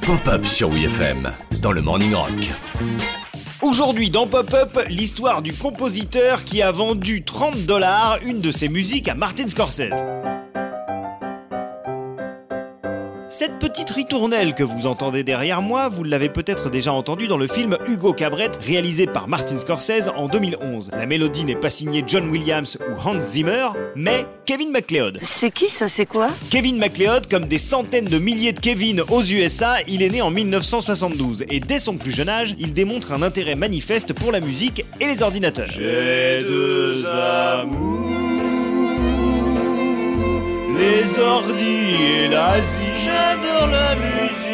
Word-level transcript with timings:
Pop-up 0.00 0.46
sur 0.46 0.70
WFM 0.70 1.30
dans 1.60 1.72
le 1.72 1.82
Morning 1.82 2.14
Rock. 2.14 2.50
Aujourd'hui 3.60 4.08
dans 4.08 4.26
Pop-Up, 4.26 4.78
l'histoire 4.88 5.42
du 5.42 5.52
compositeur 5.52 6.42
qui 6.44 6.62
a 6.62 6.72
vendu 6.72 7.22
30 7.22 7.66
dollars 7.66 8.18
une 8.24 8.40
de 8.40 8.50
ses 8.50 8.70
musiques 8.70 9.08
à 9.08 9.14
Martin 9.14 9.46
Scorsese. 9.46 10.02
Cette 13.30 13.58
petite 13.58 13.90
ritournelle 13.90 14.54
que 14.54 14.62
vous 14.62 14.86
entendez 14.86 15.22
derrière 15.22 15.60
moi, 15.60 15.90
vous 15.90 16.02
l'avez 16.02 16.30
peut-être 16.30 16.70
déjà 16.70 16.94
entendue 16.94 17.28
dans 17.28 17.36
le 17.36 17.46
film 17.46 17.76
Hugo 17.86 18.14
Cabret, 18.14 18.50
réalisé 18.62 19.06
par 19.06 19.28
Martin 19.28 19.58
Scorsese 19.58 20.08
en 20.16 20.28
2011. 20.28 20.92
La 20.92 21.04
mélodie 21.04 21.44
n'est 21.44 21.54
pas 21.54 21.68
signée 21.68 22.02
John 22.06 22.30
Williams 22.30 22.78
ou 22.90 22.94
Hans 23.06 23.20
Zimmer, 23.20 23.68
mais 23.94 24.24
Kevin 24.46 24.70
MacLeod. 24.70 25.18
C'est 25.20 25.50
qui 25.50 25.68
ça, 25.68 25.90
c'est 25.90 26.06
quoi? 26.06 26.28
Kevin 26.48 26.78
MacLeod, 26.78 27.26
comme 27.28 27.44
des 27.44 27.58
centaines 27.58 28.06
de 28.06 28.18
milliers 28.18 28.54
de 28.54 28.60
Kevin 28.60 29.02
aux 29.10 29.22
USA, 29.22 29.74
il 29.86 30.02
est 30.02 30.08
né 30.08 30.22
en 30.22 30.30
1972 30.30 31.44
et 31.50 31.60
dès 31.60 31.78
son 31.80 31.98
plus 31.98 32.12
jeune 32.12 32.30
âge, 32.30 32.54
il 32.58 32.72
démontre 32.72 33.12
un 33.12 33.20
intérêt 33.20 33.56
manifeste 33.56 34.14
pour 34.14 34.32
la 34.32 34.40
musique 34.40 34.86
et 35.00 35.06
les 35.06 35.22
ordinateurs. 35.22 35.68
J'ai 35.68 36.44
deux 36.48 36.87
les 41.08 41.18
ordi 41.18 41.94
et 42.02 42.28
l'Asie. 42.28 42.80
J'adore 43.04 43.68
la 43.68 43.94
musique. 43.96 44.47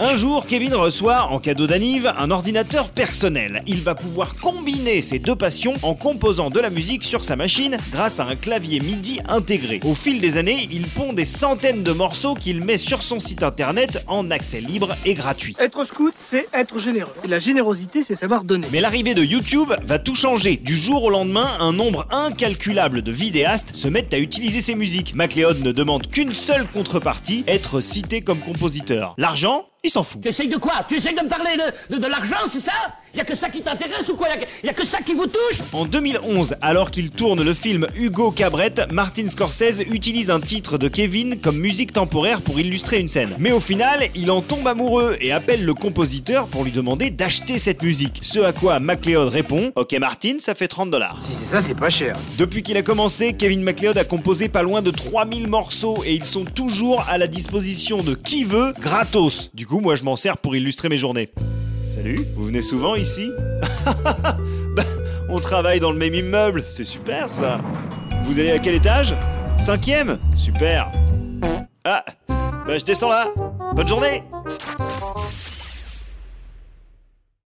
Un 0.00 0.14
jour, 0.14 0.46
Kevin 0.46 0.76
reçoit 0.76 1.24
en 1.24 1.40
cadeau 1.40 1.66
d'anniv 1.66 2.12
un 2.16 2.30
ordinateur 2.30 2.90
personnel. 2.90 3.64
Il 3.66 3.82
va 3.82 3.96
pouvoir 3.96 4.36
combiner 4.36 5.02
ces 5.02 5.18
deux 5.18 5.34
passions 5.34 5.74
en 5.82 5.96
composant 5.96 6.50
de 6.50 6.60
la 6.60 6.70
musique 6.70 7.02
sur 7.02 7.24
sa 7.24 7.34
machine 7.34 7.76
grâce 7.90 8.20
à 8.20 8.26
un 8.26 8.36
clavier 8.36 8.78
MIDI 8.78 9.18
intégré. 9.28 9.80
Au 9.84 9.94
fil 9.94 10.20
des 10.20 10.36
années, 10.36 10.68
il 10.70 10.86
pond 10.86 11.12
des 11.12 11.24
centaines 11.24 11.82
de 11.82 11.90
morceaux 11.90 12.34
qu'il 12.34 12.62
met 12.62 12.78
sur 12.78 13.02
son 13.02 13.18
site 13.18 13.42
internet 13.42 14.04
en 14.06 14.30
accès 14.30 14.60
libre 14.60 14.94
et 15.04 15.14
gratuit. 15.14 15.56
Être 15.58 15.84
scout, 15.84 16.14
c'est 16.30 16.46
être 16.54 16.78
généreux. 16.78 17.12
Et 17.24 17.28
la 17.28 17.40
générosité, 17.40 18.04
c'est 18.06 18.14
savoir 18.14 18.44
donner. 18.44 18.68
Mais 18.70 18.80
l'arrivée 18.80 19.14
de 19.14 19.24
YouTube 19.24 19.72
va 19.84 19.98
tout 19.98 20.14
changer. 20.14 20.58
Du 20.58 20.76
jour 20.76 21.02
au 21.02 21.10
lendemain, 21.10 21.48
un 21.58 21.72
nombre 21.72 22.06
incalculable 22.12 23.02
de 23.02 23.10
vidéastes 23.10 23.74
se 23.74 23.88
mettent 23.88 24.14
à 24.14 24.18
utiliser 24.18 24.60
ses 24.60 24.76
musiques. 24.76 25.16
MacLeod 25.16 25.64
ne 25.64 25.72
demande 25.72 26.08
qu'une 26.08 26.34
seule 26.34 26.68
contrepartie, 26.68 27.42
être 27.48 27.80
cité 27.80 28.20
comme 28.20 28.38
compositeur. 28.38 29.16
L'argent 29.18 29.64
il 29.84 29.90
s'en 29.90 30.02
fout. 30.02 30.20
Tu 30.20 30.28
essayes 30.28 30.48
de 30.48 30.56
quoi? 30.56 30.84
Tu 30.88 30.96
essayes 30.96 31.14
de 31.14 31.22
me 31.22 31.28
parler 31.28 31.56
de, 31.56 31.94
de, 31.96 32.00
de 32.00 32.06
l'argent, 32.06 32.36
c'est 32.50 32.60
ça? 32.60 32.72
Y 33.14 33.20
a 33.20 33.24
que 33.24 33.34
ça 33.34 33.48
qui 33.48 33.62
t'intéresse 33.62 34.08
ou 34.08 34.16
quoi? 34.16 34.28
Y 34.62 34.68
a, 34.68 34.72
que 34.72 34.84
ça 34.84 34.98
qui 35.00 35.14
vous 35.14 35.26
touche? 35.26 35.62
En 35.72 35.84
2011, 35.84 36.56
alors 36.60 36.90
qu'il 36.90 37.10
tourne 37.10 37.42
le 37.42 37.54
film 37.54 37.86
Hugo 37.96 38.30
Cabret, 38.30 38.74
Martin 38.92 39.28
Scorsese 39.28 39.80
utilise 39.90 40.30
un 40.30 40.40
titre 40.40 40.78
de 40.78 40.88
Kevin 40.88 41.40
comme 41.40 41.58
musique 41.58 41.92
temporaire 41.92 42.42
pour 42.42 42.60
illustrer 42.60 42.98
une 42.98 43.08
scène. 43.08 43.34
Mais 43.38 43.52
au 43.52 43.60
final, 43.60 44.08
il 44.14 44.30
en 44.30 44.42
tombe 44.42 44.66
amoureux 44.66 45.16
et 45.20 45.32
appelle 45.32 45.64
le 45.64 45.74
compositeur 45.74 46.46
pour 46.48 46.64
lui 46.64 46.72
demander 46.72 47.10
d'acheter 47.10 47.58
cette 47.58 47.82
musique. 47.82 48.20
Ce 48.22 48.40
à 48.40 48.52
quoi 48.52 48.80
MacLeod 48.80 49.28
répond 49.28 49.72
Ok 49.74 49.92
Martin, 49.94 50.36
ça 50.38 50.54
fait 50.54 50.68
30 50.68 50.90
dollars. 50.90 51.20
Si 51.22 51.32
c'est 51.40 51.50
ça, 51.50 51.60
c'est 51.60 51.74
pas 51.74 51.90
cher. 51.90 52.14
Depuis 52.38 52.62
qu'il 52.62 52.76
a 52.76 52.82
commencé, 52.82 53.32
Kevin 53.32 53.62
MacLeod 53.62 53.98
a 53.98 54.04
composé 54.04 54.48
pas 54.48 54.62
loin 54.62 54.82
de 54.82 54.90
3000 54.90 55.48
morceaux 55.48 56.02
et 56.04 56.14
ils 56.14 56.24
sont 56.24 56.44
toujours 56.44 57.04
à 57.08 57.18
la 57.18 57.26
disposition 57.26 58.02
de 58.02 58.14
qui 58.14 58.44
veut 58.44 58.72
gratos. 58.80 59.50
Du 59.54 59.66
coup, 59.66 59.80
moi 59.80 59.96
je 59.96 60.04
m'en 60.04 60.16
sers 60.16 60.38
pour 60.38 60.54
illustrer 60.56 60.88
mes 60.88 60.98
journées. 60.98 61.30
Salut, 61.84 62.18
vous 62.36 62.44
venez 62.44 62.62
souvent 62.62 62.94
ici 62.94 63.30
bah, 64.76 64.84
On 65.28 65.38
travaille 65.38 65.80
dans 65.80 65.90
le 65.90 65.98
même 65.98 66.14
immeuble, 66.14 66.62
c'est 66.66 66.84
super 66.84 67.32
ça. 67.32 67.60
Vous 68.24 68.38
allez 68.38 68.50
à 68.50 68.58
quel 68.58 68.74
étage? 68.74 69.14
Cinquième? 69.56 70.18
Super. 70.36 70.92
Ah, 71.84 72.04
bah 72.28 72.78
je 72.78 72.84
descends 72.84 73.08
là. 73.08 73.32
Bonne 73.74 73.88
journée 73.88 74.22